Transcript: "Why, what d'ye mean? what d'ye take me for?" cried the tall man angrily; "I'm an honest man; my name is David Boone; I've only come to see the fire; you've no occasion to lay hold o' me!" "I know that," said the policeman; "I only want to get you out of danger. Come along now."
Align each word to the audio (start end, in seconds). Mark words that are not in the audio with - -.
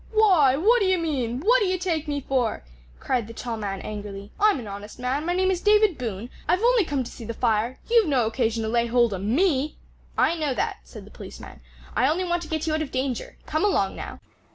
"Why, 0.13 0.57
what 0.57 0.79
d'ye 0.81 0.95
mean? 0.97 1.41
what 1.41 1.59
d'ye 1.61 1.77
take 1.77 2.07
me 2.07 2.21
for?" 2.21 2.63
cried 2.99 3.27
the 3.27 3.35
tall 3.35 3.55
man 3.55 3.81
angrily; 3.81 4.31
"I'm 4.39 4.59
an 4.59 4.65
honest 4.67 4.97
man; 4.97 5.27
my 5.27 5.33
name 5.35 5.51
is 5.51 5.61
David 5.61 5.95
Boone; 5.99 6.31
I've 6.47 6.63
only 6.63 6.83
come 6.85 7.03
to 7.03 7.11
see 7.11 7.23
the 7.23 7.35
fire; 7.35 7.77
you've 7.87 8.07
no 8.07 8.25
occasion 8.25 8.63
to 8.63 8.69
lay 8.69 8.87
hold 8.87 9.13
o' 9.13 9.19
me!" 9.19 9.77
"I 10.17 10.33
know 10.35 10.55
that," 10.55 10.77
said 10.85 11.05
the 11.05 11.11
policeman; 11.11 11.61
"I 11.95 12.07
only 12.09 12.23
want 12.23 12.41
to 12.41 12.47
get 12.49 12.65
you 12.65 12.73
out 12.73 12.81
of 12.81 12.89
danger. 12.89 13.37
Come 13.45 13.63
along 13.63 13.95
now." 13.95 14.19